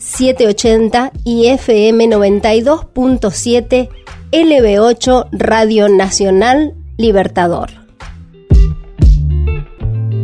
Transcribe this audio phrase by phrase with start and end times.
[0.00, 3.90] 780 y FM 92.7
[4.32, 7.68] LB8 Radio Nacional Libertador.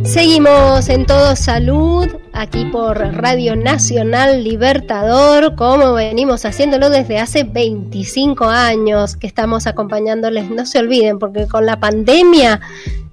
[0.03, 8.45] Seguimos en Todo Salud, aquí por Radio Nacional Libertador, como venimos haciéndolo desde hace 25
[8.45, 10.49] años que estamos acompañándoles.
[10.49, 12.61] No se olviden, porque con la pandemia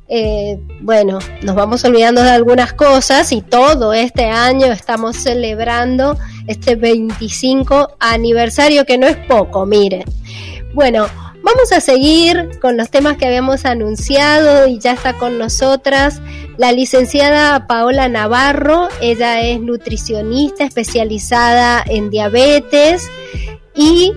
[0.09, 6.77] eh, bueno, nos vamos olvidando de algunas cosas y todo este año estamos celebrando este
[6.77, 10.05] 25 aniversario que no es poco, miren.
[10.75, 11.07] Bueno,
[11.43, 16.21] vamos a seguir con los temas que habíamos anunciado y ya está con nosotras
[16.57, 18.89] la licenciada Paola Navarro.
[19.01, 23.09] Ella es nutricionista especializada en diabetes
[23.75, 24.13] y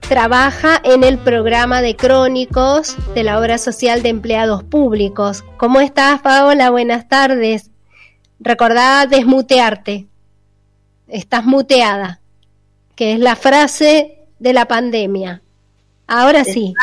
[0.00, 5.44] trabaja en el programa de crónicos de la obra social de empleados públicos.
[5.56, 6.70] ¿Cómo estás, Paola?
[6.70, 7.70] Buenas tardes.
[8.38, 10.06] Recordá desmutearte.
[11.08, 12.20] Estás muteada,
[12.94, 15.42] que es la frase de la pandemia.
[16.08, 16.74] Ahora sí.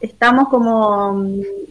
[0.00, 1.24] estamos como,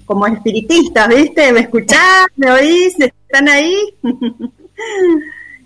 [0.06, 1.52] como espiritistas, ¿viste?
[1.54, 2.28] ¿Me escuchás?
[2.36, 2.96] ¿Me oís?
[3.00, 3.76] ¿Están ahí?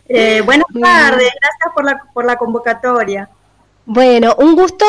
[0.07, 3.29] eh, buenas tardes, gracias por la, por la convocatoria.
[3.85, 4.85] Bueno, un gusto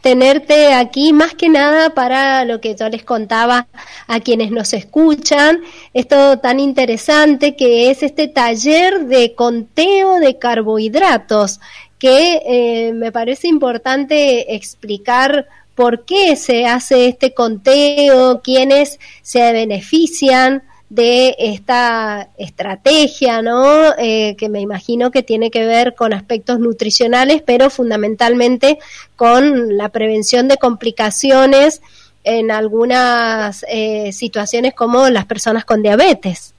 [0.00, 3.68] tenerte aquí, más que nada para lo que yo les contaba
[4.08, 5.60] a quienes nos escuchan,
[5.94, 11.60] esto tan interesante que es este taller de conteo de carbohidratos,
[12.00, 20.64] que eh, me parece importante explicar por qué se hace este conteo, quiénes se benefician,
[20.92, 23.94] de esta estrategia, ¿no?
[23.96, 28.78] Eh, que me imagino que tiene que ver con aspectos nutricionales, pero fundamentalmente
[29.16, 31.80] con la prevención de complicaciones
[32.24, 36.52] en algunas eh, situaciones como las personas con diabetes.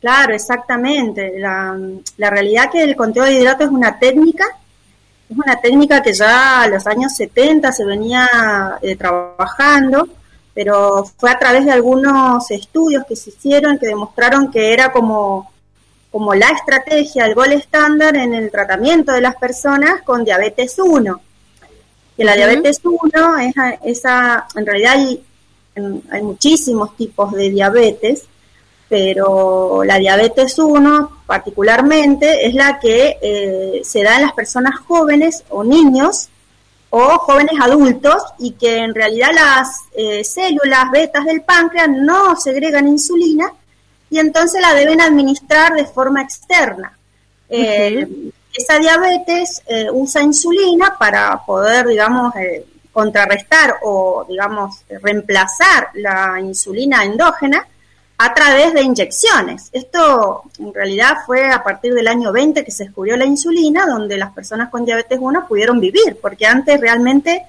[0.00, 1.38] Claro, exactamente.
[1.38, 1.78] La,
[2.16, 4.44] la realidad que el conteo de hidratos es una técnica,
[5.30, 8.28] es una técnica que ya a los años 70 se venía
[8.82, 10.08] eh, trabajando
[10.54, 15.50] pero fue a través de algunos estudios que se hicieron que demostraron que era como,
[16.10, 21.20] como la estrategia, el gol estándar en el tratamiento de las personas con diabetes 1.
[22.16, 23.54] Que la diabetes 1 es
[23.84, 25.24] esa, en realidad hay,
[26.10, 28.24] hay muchísimos tipos de diabetes,
[28.90, 35.44] pero la diabetes 1 particularmente es la que eh, se da en las personas jóvenes
[35.48, 36.28] o niños
[36.94, 42.86] o jóvenes adultos y que en realidad las eh, células betas del páncreas no segregan
[42.86, 43.50] insulina
[44.10, 46.96] y entonces la deben administrar de forma externa.
[47.48, 48.06] Eh,
[48.52, 52.34] esa diabetes eh, usa insulina para poder, digamos,
[52.92, 57.66] contrarrestar o, digamos, reemplazar la insulina endógena
[58.24, 59.68] a través de inyecciones.
[59.72, 64.16] Esto en realidad fue a partir del año 20 que se descubrió la insulina, donde
[64.16, 67.42] las personas con diabetes 1 pudieron vivir, porque antes realmente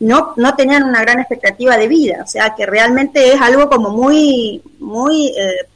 [0.00, 3.90] no, no tenían una gran expectativa de vida, o sea que realmente es algo como
[3.90, 5.68] muy, muy, eh,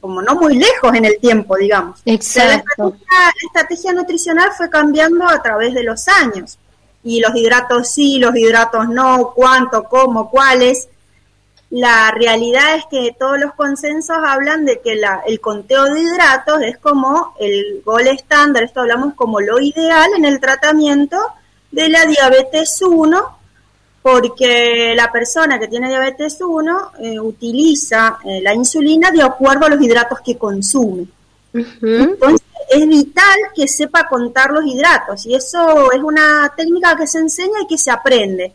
[0.00, 2.00] como no muy lejos en el tiempo, digamos.
[2.06, 2.96] Exacto.
[3.08, 6.58] la estrategia nutricional fue cambiando a través de los años,
[7.04, 10.88] y los hidratos sí, los hidratos no, cuánto, cómo, cuáles,
[11.70, 16.62] la realidad es que todos los consensos hablan de que la, el conteo de hidratos
[16.62, 21.16] es como el gol estándar, esto hablamos como lo ideal en el tratamiento
[21.70, 23.38] de la diabetes 1,
[24.02, 29.68] porque la persona que tiene diabetes 1 eh, utiliza eh, la insulina de acuerdo a
[29.68, 31.06] los hidratos que consume.
[31.52, 37.18] Entonces es vital que sepa contar los hidratos y eso es una técnica que se
[37.18, 38.54] enseña y que se aprende.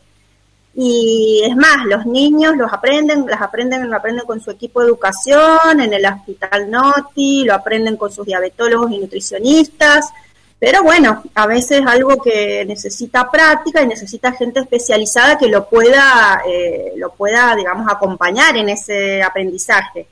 [0.78, 4.88] Y es más, los niños los aprenden, las aprenden, lo aprenden con su equipo de
[4.88, 10.12] educación, en el hospital NOTI, lo aprenden con sus diabetólogos y nutricionistas,
[10.60, 16.42] pero bueno, a veces algo que necesita práctica y necesita gente especializada que lo pueda,
[16.46, 20.08] eh, lo pueda, digamos, acompañar en ese aprendizaje.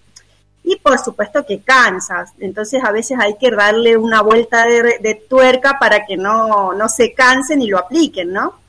[0.64, 5.16] Y por supuesto que cansas, entonces a veces hay que darle una vuelta de, de
[5.16, 8.63] tuerca para que no, no se cansen y lo apliquen, ¿no?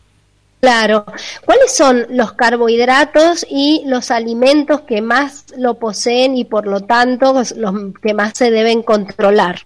[0.65, 1.05] Claro.
[1.45, 7.35] ¿Cuáles son los carbohidratos y los alimentos que más lo poseen y por lo tanto
[7.57, 9.61] los que más se deben controlar?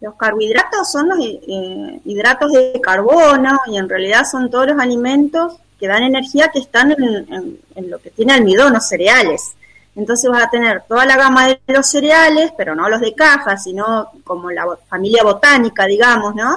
[0.00, 5.56] Los carbohidratos son los eh, hidratos de carbono y en realidad son todos los alimentos
[5.80, 9.56] que dan energía que están en, lo que tiene almidón o cereales.
[9.96, 13.56] Entonces vas a tener toda la gama de los cereales, pero no los de caja,
[13.56, 16.56] sino como la familia botánica, digamos, ¿no?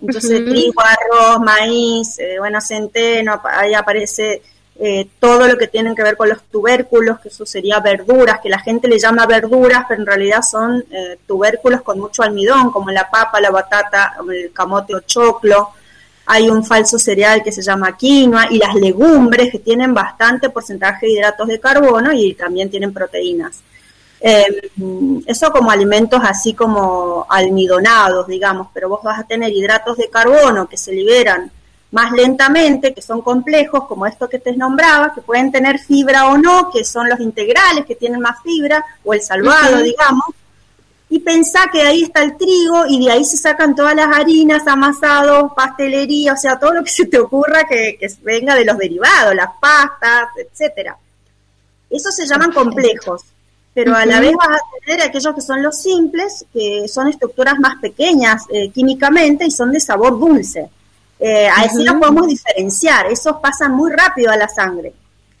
[0.00, 4.42] Entonces trigo, arroz, maíz, eh, bueno, centeno, ahí aparece
[4.80, 8.48] eh, todo lo que tienen que ver con los tubérculos, que eso sería verduras, que
[8.48, 12.92] la gente le llama verduras, pero en realidad son eh, tubérculos con mucho almidón, como
[12.92, 15.70] la papa, la batata, el camote o choclo.
[16.26, 21.06] Hay un falso cereal que se llama quinoa y las legumbres que tienen bastante porcentaje
[21.06, 23.60] de hidratos de carbono y también tienen proteínas.
[24.20, 24.70] Eh,
[25.26, 30.68] eso como alimentos así como almidonados, digamos, pero vos vas a tener hidratos de carbono
[30.68, 31.52] que se liberan
[31.90, 36.36] más lentamente, que son complejos, como esto que te nombraba, que pueden tener fibra o
[36.36, 40.26] no, que son los integrales, que tienen más fibra, o el salvado, digamos,
[41.10, 44.66] y pensá que ahí está el trigo y de ahí se sacan todas las harinas,
[44.66, 48.76] amasados, pastelería, o sea, todo lo que se te ocurra que, que venga de los
[48.76, 50.98] derivados, las pastas, etcétera.
[51.88, 53.22] Esos se llaman complejos,
[53.74, 57.58] pero a la vez vas a tener aquellos que son los simples, que son estructuras
[57.58, 60.68] más pequeñas eh, químicamente y son de sabor dulce.
[61.20, 64.92] Eh, así los podemos diferenciar, esos pasan muy rápido a la sangre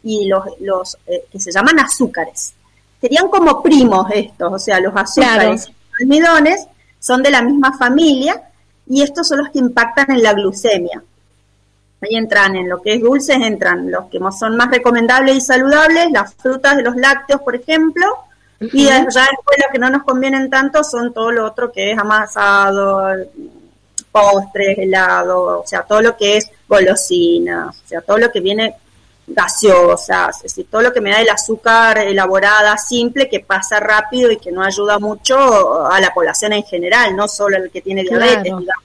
[0.02, 2.54] y los, los eh, que se llaman azúcares.
[3.00, 6.66] Serían como primos estos, o sea, los azúcares y los almidones
[6.98, 8.42] son de la misma familia
[8.88, 11.02] y estos son los que impactan en la glucemia.
[12.00, 16.10] Ahí entran en lo que es dulces, entran los que son más recomendables y saludables,
[16.12, 18.06] las frutas de los lácteos, por ejemplo,
[18.60, 21.98] y ya después los que no nos convienen tanto son todo lo otro que es
[21.98, 23.10] amasado,
[24.10, 28.74] postres, helado, o sea, todo lo que es golosinas, o sea, todo lo que viene
[29.26, 34.30] gaseosas, es decir, todo lo que me da el azúcar elaborada, simple, que pasa rápido
[34.30, 38.02] y que no ayuda mucho a la población en general, no solo el que tiene
[38.02, 38.80] diabetes, claro.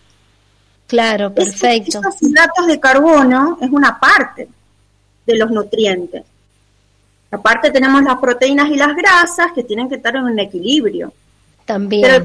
[0.94, 1.98] Claro, perfecto.
[1.98, 4.48] Estos hidratos de carbono es una parte
[5.25, 6.24] de los nutrientes.
[7.31, 11.12] Aparte tenemos las proteínas y las grasas que tienen que estar en un equilibrio.
[11.66, 12.04] También.
[12.04, 12.18] Pero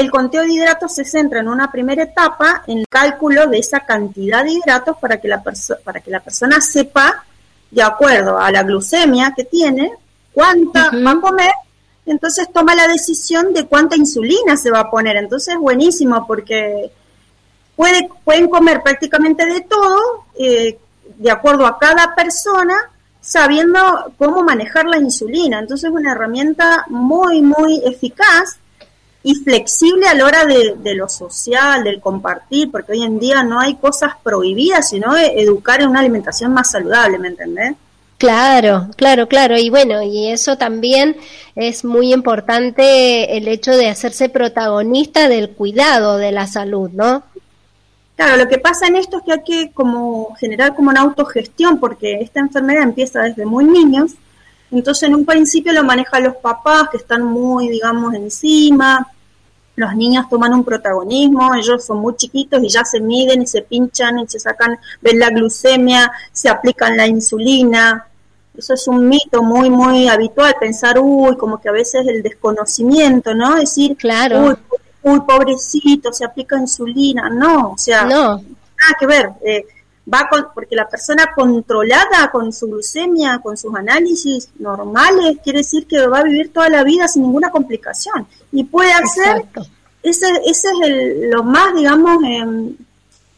[0.00, 3.86] el conteo, de hidratos se centra en una primera etapa en el cálculo de esa
[3.86, 5.40] cantidad de hidratos para que la,
[5.84, 7.24] para que la persona sepa,
[7.70, 9.92] de acuerdo a la glucemia que tiene,
[10.32, 11.52] cuánta va a comer,
[12.04, 15.14] entonces toma la decisión de cuánta insulina se va a poner.
[15.18, 16.90] Entonces es buenísimo porque
[17.78, 20.76] puede, pueden comer prácticamente de todo, eh,
[21.16, 22.74] de acuerdo a cada persona,
[23.20, 23.78] sabiendo
[24.18, 25.60] cómo manejar la insulina.
[25.60, 28.58] Entonces es una herramienta muy, muy eficaz
[29.22, 33.60] y flexible a la hora de, lo social, del compartir, porque hoy en día no
[33.60, 37.76] hay cosas prohibidas, sino educar en una alimentación más saludable, ¿me entendés?
[38.16, 39.56] Claro, claro, claro.
[39.56, 41.16] Y bueno, y eso también
[41.54, 47.22] es muy importante el hecho de hacerse protagonista del cuidado de la salud, ¿no?
[48.18, 51.78] Claro, lo que pasa en esto es que hay que como generar como una autogestión,
[51.78, 54.10] porque esta enfermedad empieza desde muy niños,
[54.72, 59.06] entonces en un principio lo manejan los papás que están muy, digamos, encima,
[59.76, 63.62] los niños toman un protagonismo, ellos son muy chiquitos y ya se miden y se
[63.62, 68.04] pinchan y se sacan, ven la glucemia, se aplican la insulina.
[68.56, 73.32] Eso es un mito muy, muy habitual, pensar, uy, como que a veces el desconocimiento,
[73.32, 73.54] ¿no?
[73.54, 74.40] Decir, claro.
[74.40, 74.56] uy,
[75.20, 77.28] pobrecito, se aplica insulina.
[77.30, 78.36] No, o sea, no.
[78.36, 79.30] nada que ver.
[79.44, 79.66] Eh,
[80.12, 85.86] va con, porque la persona controlada con su glucemia, con sus análisis normales, quiere decir
[85.86, 88.26] que va a vivir toda la vida sin ninguna complicación.
[88.52, 89.44] Y puede hacer,
[90.02, 92.74] ese, ese es el, lo más, digamos, em,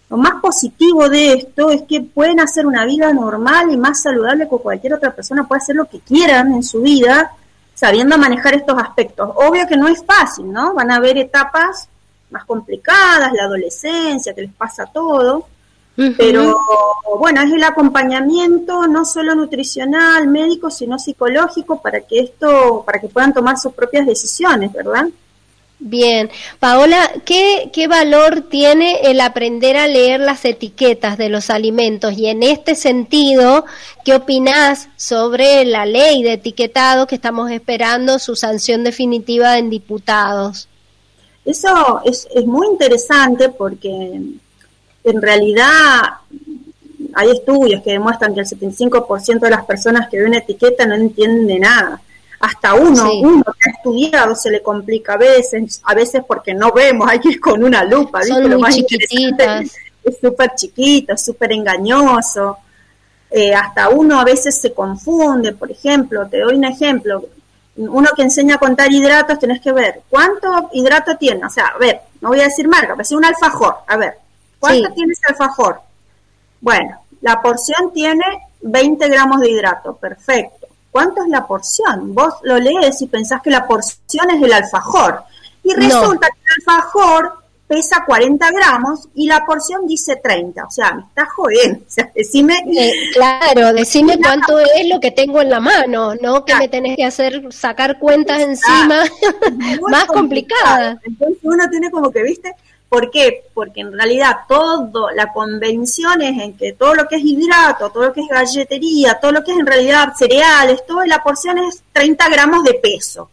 [0.09, 4.49] lo más positivo de esto es que pueden hacer una vida normal y más saludable
[4.49, 7.31] que cualquier otra persona, puede hacer lo que quieran en su vida,
[7.81, 9.31] sabiendo manejar estos aspectos.
[9.37, 10.75] Obvio que no es fácil, ¿no?
[10.75, 11.89] Van a haber etapas
[12.29, 15.47] más complicadas, la adolescencia, que les pasa todo,
[16.19, 16.59] pero
[17.19, 23.09] bueno, es el acompañamiento no solo nutricional, médico, sino psicológico para que esto, para que
[23.09, 25.07] puedan tomar sus propias decisiones, ¿verdad?
[25.83, 32.19] Bien, Paola, ¿qué, ¿qué valor tiene el aprender a leer las etiquetas de los alimentos?
[32.19, 33.65] Y en este sentido,
[34.05, 40.69] ¿qué opinás sobre la ley de etiquetado que estamos esperando su sanción definitiva en diputados?
[41.47, 43.89] Eso es, es muy interesante porque
[45.05, 46.03] en realidad
[47.15, 51.47] hay estudios que demuestran que el 75% de las personas que ven etiqueta no entienden
[51.47, 52.03] de nada.
[52.41, 56.73] Hasta uno, uno que ha estudiado se le complica a veces, a veces porque no
[56.73, 59.77] vemos, hay que ir con una lupa, Son Lo más chiquititas.
[60.03, 62.57] Es súper chiquito, súper engañoso.
[63.31, 67.23] Eh, hasta uno a veces se confunde, por ejemplo, te doy un ejemplo,
[67.77, 71.79] uno que enseña a contar hidratos, tenés que ver cuánto hidrato tiene, o sea, a
[71.79, 73.77] ver, no voy a decir marca, pero es un alfajor.
[73.87, 74.15] A ver,
[74.59, 75.81] ¿cuánto tiene ese alfajor?
[76.61, 78.25] Bueno, la porción tiene
[78.63, 80.60] 20 gramos de hidrato, perfecto.
[80.91, 82.15] ¿Cuánto es la porción?
[82.15, 85.23] Vos lo lees y pensás que la porción es el alfajor.
[85.63, 90.65] Y resulta que el alfajor pesa 40 gramos y la porción dice 30.
[90.65, 91.79] O sea, me está jodiendo.
[91.79, 92.65] O sea, decime.
[92.77, 96.45] Eh, claro, decime cuánto es lo que tengo en la mano, ¿no?
[96.45, 99.05] Que me tenés que hacer sacar cuentas encima
[99.89, 100.99] más complicadas.
[101.05, 102.53] Entonces uno tiene como que, ¿viste?
[102.91, 103.45] ¿Por qué?
[103.55, 108.07] Porque en realidad todo, la convención es en que todo lo que es hidrato, todo
[108.07, 111.85] lo que es galletería, todo lo que es en realidad cereales, toda la porción es
[111.93, 113.31] 30 gramos de peso.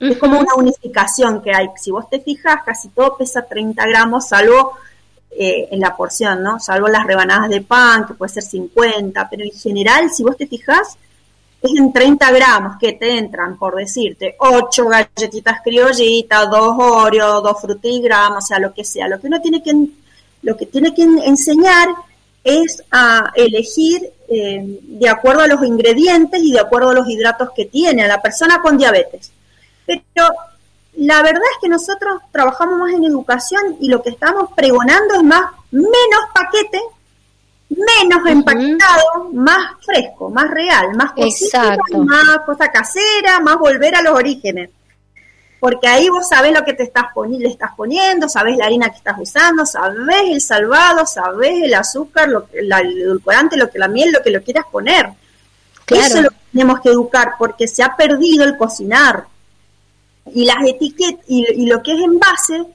[0.00, 1.68] Es como una unificación que hay.
[1.76, 4.78] Si vos te fijas, casi todo pesa 30 gramos, salvo
[5.30, 6.58] eh, en la porción, ¿no?
[6.58, 10.46] Salvo las rebanadas de pan, que puede ser 50, pero en general, si vos te
[10.46, 10.96] fijas,
[11.76, 18.44] en 30 gramos que te entran, por decirte, 8 galletitas criollitas, 2 Oreo, 2 frutigramos,
[18.44, 19.08] o sea, lo que sea.
[19.08, 19.74] Lo que uno tiene que,
[20.42, 21.88] lo que, tiene que enseñar
[22.44, 27.50] es a elegir eh, de acuerdo a los ingredientes y de acuerdo a los hidratos
[27.54, 29.32] que tiene a la persona con diabetes.
[29.84, 30.28] Pero
[30.96, 35.22] la verdad es que nosotros trabajamos más en educación y lo que estamos pregonando es
[35.22, 36.80] más, menos paquete
[37.68, 44.14] menos empaquetado, más fresco, más real, más cosita, más cosa casera, más volver a los
[44.14, 44.70] orígenes.
[45.58, 48.90] Porque ahí vos sabés lo que te estás poniendo, le estás poniendo, sabés la harina
[48.90, 53.88] que estás usando, sabés el salvado, sabés el azúcar, lo, el edulcorante, lo que la
[53.88, 55.08] miel, lo que lo quieras poner.
[55.88, 59.26] Eso es lo que tenemos que educar, porque se ha perdido el cocinar.
[60.34, 62.66] Y las etiquetas, y, y lo que es envase,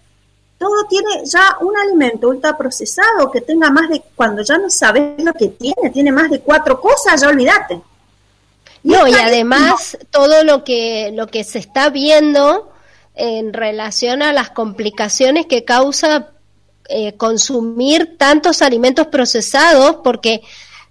[0.62, 5.34] todo tiene ya un alimento ultraprocesado que tenga más de, cuando ya no sabes lo
[5.34, 7.82] que tiene, tiene más de cuatro cosas, ya olvídate.
[8.84, 12.72] no, y además todo lo que, lo que se está viendo
[13.16, 16.30] en relación a las complicaciones que causa
[16.90, 20.44] eh, consumir tantos alimentos procesados, porque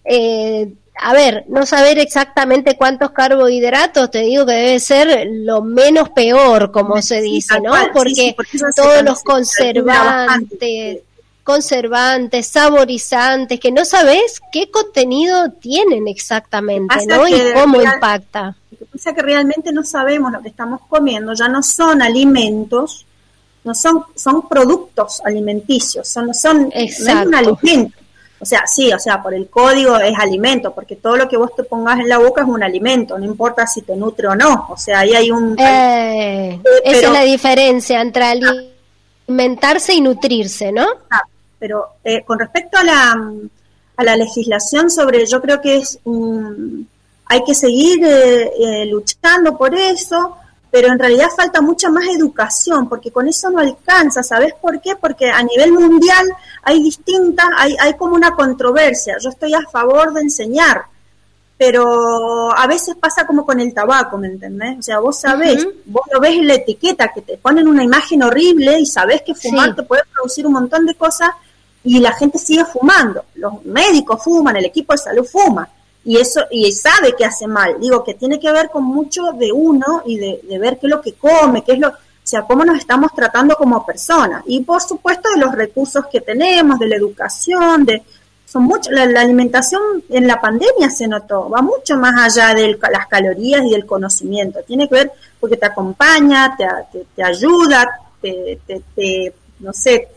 [0.04, 0.72] eh,
[1.02, 6.70] a ver, no saber exactamente cuántos carbohidratos, te digo que debe ser lo menos peor,
[6.70, 7.72] como se dice, ¿no?
[7.94, 8.36] porque,
[8.76, 10.98] todos los conservantes,
[11.42, 17.26] conservantes, saborizantes, que no sabes qué contenido tienen exactamente, ¿no?
[17.26, 18.56] Y cómo impacta.
[18.70, 22.02] Lo que pasa es que realmente no sabemos lo que estamos comiendo, ya no son
[22.02, 23.06] alimentos,
[23.64, 27.99] no son, son productos alimenticios, son, son, no es un alimento
[28.42, 31.54] o sea, sí, o sea, por el código es alimento, porque todo lo que vos
[31.54, 34.66] te pongas en la boca es un alimento, no importa si te nutre o no.
[34.70, 35.58] O sea, ahí hay un...
[35.58, 38.24] Eh, esa es la diferencia entre
[39.28, 40.86] alimentarse y nutrirse, ¿no?
[41.10, 41.22] Ah,
[41.58, 43.30] pero eh, con respecto a la,
[43.96, 45.98] a la legislación sobre, yo creo que es
[47.26, 50.36] hay que seguir eh, luchando por eso
[50.70, 54.94] pero en realidad falta mucha más educación, porque con eso no alcanza, ¿sabes por qué?
[54.96, 56.26] Porque a nivel mundial
[56.62, 60.84] hay distintas, hay, hay como una controversia, yo estoy a favor de enseñar,
[61.58, 64.78] pero a veces pasa como con el tabaco, ¿me entendés?
[64.78, 68.22] O sea, vos sabés, vos lo ves en la etiqueta, que te ponen una imagen
[68.22, 71.30] horrible y sabés que fumar te puede producir un montón de cosas
[71.82, 75.68] y la gente sigue fumando, los médicos fuman, el equipo de salud fuma
[76.04, 77.76] y eso y sabe que hace mal.
[77.80, 81.00] Digo que tiene que ver con mucho de uno y de, ver qué es lo
[81.00, 81.92] que come, qué es lo, o
[82.22, 84.42] sea, cómo nos estamos tratando como personas.
[84.46, 88.02] Y por supuesto de los recursos que tenemos, de la educación, de
[88.50, 93.06] son mucho, la, alimentación en la pandemia se notó, va mucho más allá de las
[93.06, 94.58] calorías y del conocimiento.
[94.66, 96.66] Tiene que ver porque te acompaña, te,
[97.14, 97.88] te, ayuda,
[98.20, 100.08] te, te, no sé,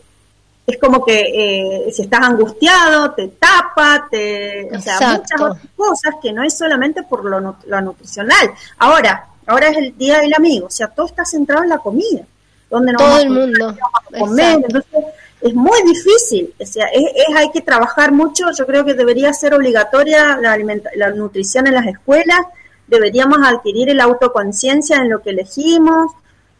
[0.66, 6.14] es como que eh, si estás angustiado, te tapa, te, o sea, muchas otras cosas
[6.22, 7.40] que no es solamente por lo,
[7.80, 8.50] nutricional.
[8.78, 12.22] Ahora, ahora es el día del amigo, o sea, todo está centrado en la comida,
[12.70, 13.76] donde no todo el mundo.
[14.18, 15.04] comer, entonces
[15.42, 17.04] es muy difícil, o sea, es,
[17.36, 20.56] hay que trabajar mucho, yo creo que debería ser obligatoria la,
[20.96, 22.40] la nutrición en las escuelas,
[22.86, 26.12] deberíamos adquirir el autoconciencia en lo que elegimos,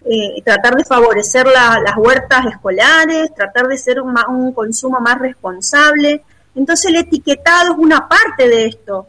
[0.07, 6.23] eh, tratar de favorecer las huertas escolares, tratar de ser un, un, consumo más responsable.
[6.55, 9.07] Entonces el etiquetado es una parte de esto,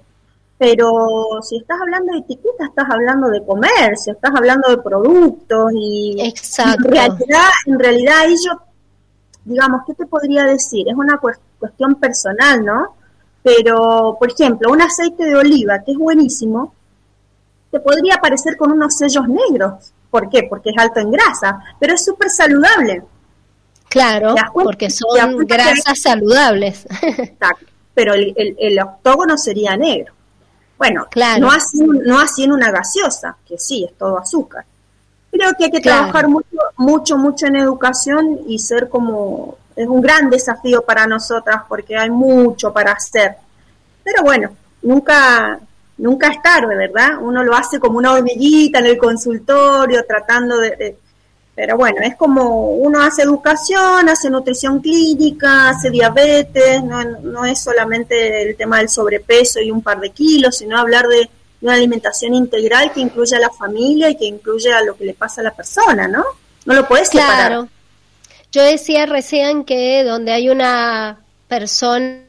[0.57, 6.15] pero si estás hablando de etiqueta, estás hablando de comercio, estás hablando de productos y,
[6.17, 6.87] Exacto.
[6.87, 8.61] en realidad, en realidad ello,
[9.43, 10.87] digamos, ¿qué te podría decir?
[10.87, 11.19] Es una
[11.59, 12.95] cuestión personal, ¿no?
[13.43, 16.73] Pero, por ejemplo, un aceite de oliva, que es buenísimo,
[17.69, 20.43] te podría aparecer con unos sellos negros ¿Por qué?
[20.49, 23.03] Porque es alto en grasa, pero es súper saludable.
[23.89, 26.87] Claro, porque son grasas saludables.
[27.01, 30.13] Exacto, pero el, octógono sería negro.
[30.77, 31.07] Bueno,
[31.37, 34.63] no, así, no así en una gaseosa, que sí, es todo azúcar.
[35.31, 39.99] Creo que hay que trabajar mucho, mucho, mucho en educación y ser como, es un
[39.99, 43.35] gran desafío para nosotras porque hay mucho para hacer.
[44.01, 45.59] Pero bueno, nunca,
[45.97, 47.17] nunca es tarde, ¿verdad?
[47.21, 50.97] Uno lo hace como una hormiguita en el consultorio, tratando de,
[51.55, 57.61] pero bueno, es como uno hace educación, hace nutrición clínica, hace diabetes, no, no es
[57.61, 61.29] solamente el tema del sobrepeso y un par de kilos, sino hablar de
[61.61, 65.13] una alimentación integral que incluya a la familia y que incluya a lo que le
[65.13, 66.25] pasa a la persona, ¿no?
[66.65, 67.47] No lo puedes separar.
[67.47, 67.69] Claro.
[68.51, 72.25] Yo decía recién que donde hay una persona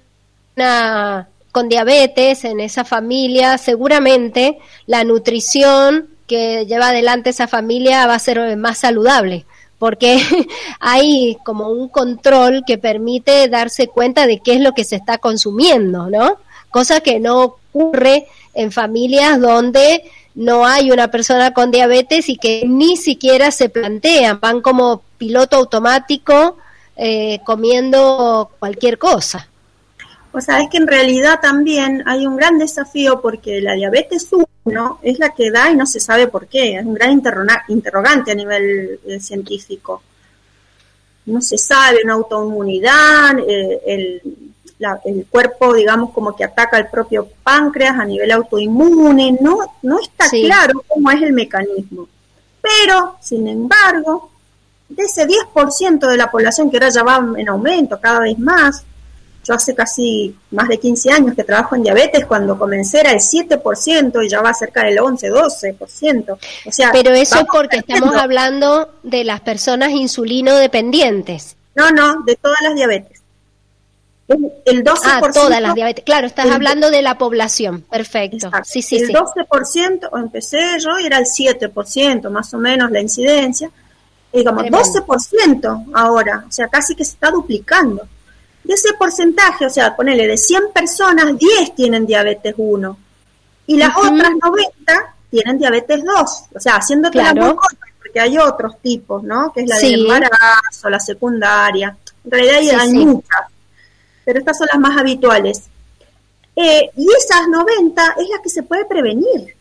[1.57, 8.19] con diabetes en esa familia, seguramente la nutrición que lleva adelante esa familia va a
[8.19, 9.47] ser más saludable,
[9.79, 10.21] porque
[10.81, 15.17] hay como un control que permite darse cuenta de qué es lo que se está
[15.17, 16.37] consumiendo, ¿no?
[16.69, 22.65] Cosa que no ocurre en familias donde no hay una persona con diabetes y que
[22.67, 26.59] ni siquiera se plantean, van como piloto automático
[26.99, 29.49] eh, comiendo cualquier cosa.
[30.33, 34.29] O sea, es que en realidad también hay un gran desafío porque la diabetes
[34.65, 36.77] 1 es la que da y no se sabe por qué.
[36.77, 37.13] Es un gran
[37.69, 40.03] interrogante a nivel eh, científico.
[41.27, 44.23] No se sabe, una autoinmunidad, eh, el,
[45.05, 49.39] el, cuerpo, digamos, como que ataca el propio páncreas a nivel autoinmune.
[49.41, 52.09] No, no está claro cómo es el mecanismo.
[52.61, 54.31] Pero, sin embargo,
[54.89, 58.85] de ese 10% de la población que ahora ya va en aumento cada vez más,
[59.47, 63.21] yo hace casi más de 15 años que trabajo en diabetes, cuando comencé era el
[63.21, 66.39] 7% y ya va cerca del 11, 12%.
[66.67, 71.57] O sea, Pero eso porque estamos hablando de las personas insulino dependientes.
[71.75, 73.23] No, no, de todas las diabetes.
[74.29, 75.01] El 12%.
[75.05, 76.05] Ah, todas las diabetes.
[76.05, 77.83] Claro, estás hablando de la población.
[77.83, 78.51] Perfecto.
[78.65, 83.71] Sí, sí, el 12%, empecé yo, y era el 7%, más o menos la incidencia.
[84.33, 86.45] digamos, 12% ahora.
[86.49, 88.09] O sea, casi que se está duplicando.
[88.67, 92.99] De ese porcentaje, o sea, ponele de 100 personas, 10 tienen diabetes 1
[93.69, 97.57] y las otras 90 tienen diabetes 2, o sea, haciendo claro.
[97.99, 99.53] porque hay otros tipos, ¿no?
[99.53, 103.41] Que es la del embarazo, la secundaria, en realidad hay, muchas,
[104.25, 105.63] pero estas son las más habituales.
[106.57, 109.56] Eh, y esas 90 es la que se puede prevenir.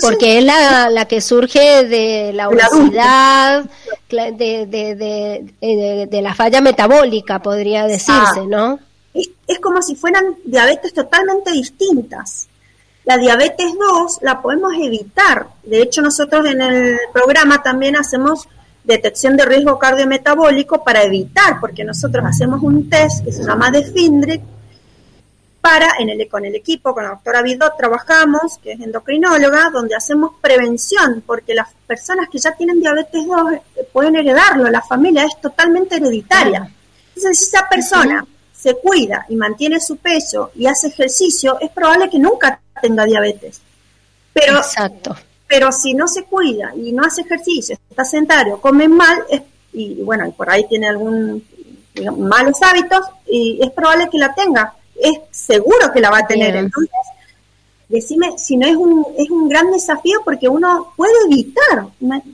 [0.00, 3.64] Porque es la, la, que surge de la obesidad,
[4.08, 8.78] de, de, de, la falla metabólica, podría decirse, ¿no?
[9.12, 12.48] Es, como si fueran diabetes totalmente distintas.
[13.04, 15.48] La diabetes 2 la podemos evitar.
[15.64, 18.48] De hecho, nosotros en el programa también hacemos
[18.84, 24.40] detección de riesgo cardiometabólico para evitar, porque nosotros hacemos un test que se llama DEFINDRIC,
[25.64, 29.94] para, en el, con el equipo, con la doctora Vidot, trabajamos, que es endocrinóloga, donde
[29.94, 35.24] hacemos prevención, porque las personas que ya tienen diabetes 2 eh, pueden heredarlo, la familia
[35.24, 36.70] es totalmente hereditaria.
[37.16, 42.10] Entonces, si esa persona se cuida y mantiene su peso y hace ejercicio, es probable
[42.10, 43.62] que nunca tenga diabetes.
[44.34, 45.16] Pero, Exacto.
[45.48, 49.24] pero si no se cuida y no hace ejercicio, está sedentario, come mal,
[49.72, 51.42] y bueno, por ahí tiene algún
[52.18, 54.74] malos hábitos, y es probable que la tenga
[55.04, 56.56] es seguro que la va a tener.
[56.56, 56.90] Entonces,
[57.88, 61.86] decime si no es un, es un gran desafío porque uno puede evitar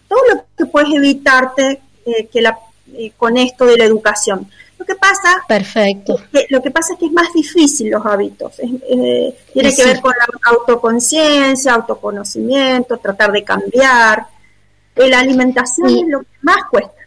[0.08, 2.58] todo lo que puedes evitarte eh, que la,
[2.94, 4.48] eh, con esto de la educación.
[4.78, 6.16] Lo que pasa, Perfecto.
[6.32, 8.58] que, lo que pasa es que es más difícil los hábitos.
[8.60, 14.26] Eh, tiene que ver con la autoconciencia, autoconocimiento, tratar de cambiar.
[14.94, 16.99] La alimentación es lo que más cuesta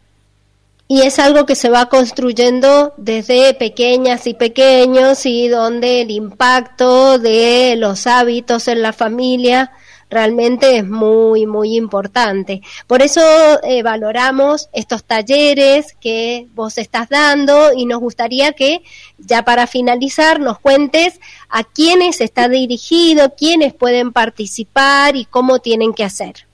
[0.93, 7.17] y es algo que se va construyendo desde pequeñas y pequeños y donde el impacto
[7.17, 9.71] de los hábitos en la familia
[10.11, 12.61] realmente es muy, muy importante.
[12.85, 13.21] Por eso
[13.63, 18.83] eh, valoramos estos talleres que vos estás dando y nos gustaría que
[19.17, 25.91] ya para finalizar nos cuentes a quiénes está dirigido, quiénes pueden participar y cómo tienen
[25.95, 26.45] que hacer.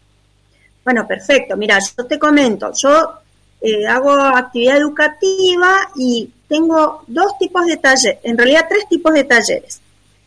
[0.86, 1.58] Bueno, perfecto.
[1.58, 3.20] Mira, yo te comento, yo
[3.62, 9.24] eh, hago actividad educativa y tengo dos tipos de talleres, en realidad tres tipos de
[9.24, 9.82] talleres.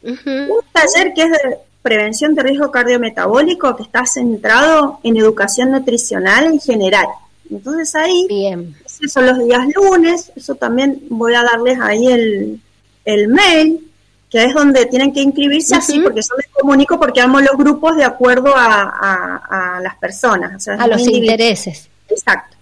[0.05, 6.47] Un taller que es de prevención de riesgo cardiometabólico que está centrado en educación nutricional
[6.47, 7.07] en general.
[7.51, 8.75] Entonces ahí, Bien.
[8.85, 12.61] esos son los días lunes, eso también voy a darles ahí el,
[13.05, 13.91] el mail,
[14.31, 17.97] que es donde tienen que inscribirse así, porque yo les comunico porque amo los grupos
[17.97, 20.67] de acuerdo a, a, las personas.
[20.69, 21.89] a los intereses.
[22.09, 22.57] Exacto.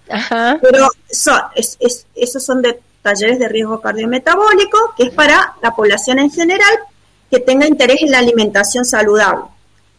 [0.60, 0.88] Pero
[2.14, 6.78] esos son de talleres de riesgo cardiometabólico, que es para la población en general
[7.30, 9.44] que tenga interés en la alimentación saludable.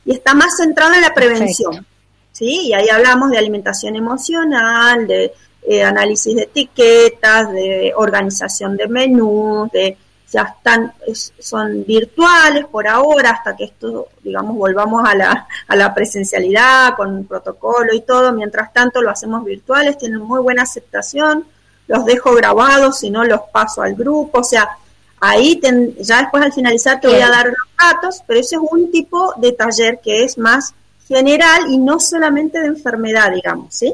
[0.06, 1.86] Y está más centrado en la prevención.
[2.32, 2.68] ¿sí?
[2.68, 5.34] Y ahí hablamos de alimentación emocional, de
[5.68, 9.98] eh, análisis de etiquetas, de organización de menús, de
[10.32, 10.94] ya están,
[11.40, 17.26] son virtuales por ahora, hasta que esto, digamos, volvamos a la, a la presencialidad con
[17.26, 18.32] protocolo y todo.
[18.32, 21.46] Mientras tanto, lo hacemos virtuales, tienen muy buena aceptación,
[21.88, 24.78] los dejo grabados, si no los paso al grupo, o sea,
[25.20, 25.60] ahí
[26.00, 29.34] ya después al finalizar te voy a dar los datos, pero ese es un tipo
[29.38, 30.74] de taller que es más
[31.08, 33.94] general y no solamente de enfermedad, digamos, ¿sí?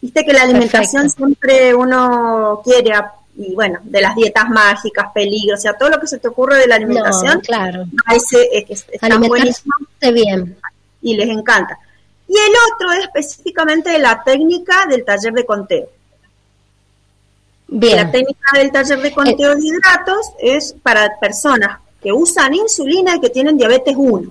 [0.00, 2.92] Viste que la alimentación siempre uno quiere
[3.36, 6.58] y bueno, de las dietas mágicas, peligros, o sea, todo lo que se te ocurre
[6.58, 7.84] de la alimentación, claro.
[8.14, 9.74] ese, es está buenísimo
[10.12, 10.56] bien.
[11.00, 11.78] y les encanta.
[12.28, 15.88] Y el otro es específicamente la técnica del taller de conteo.
[17.68, 17.96] Bien.
[17.96, 23.20] La técnica del taller de conteo de hidratos es para personas que usan insulina y
[23.20, 24.30] que tienen diabetes 1.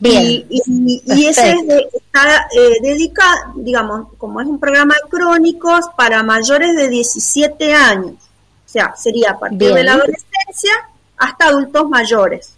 [0.00, 0.46] Bien.
[0.48, 1.56] Y, ese
[1.92, 8.12] está eh, dedicado, digamos, como es un programa de crónicos para mayores de 17 años.
[8.12, 10.72] O sea, sería a partir de la adolescencia
[11.16, 12.54] hasta adultos mayores.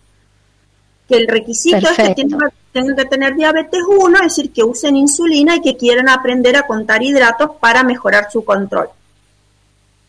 [1.08, 5.56] Que el requisito es que tengan, que tener diabetes 1, es decir, que usen insulina
[5.56, 8.90] y que quieran aprender a contar hidratos para mejorar su control.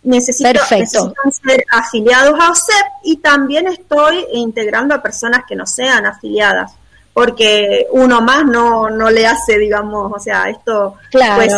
[0.03, 6.07] Necesito, necesitan ser afiliados a OSEP y también estoy integrando a personas que no sean
[6.07, 6.73] afiliadas
[7.13, 11.53] porque uno más no, no le hace, digamos, o sea, esto pues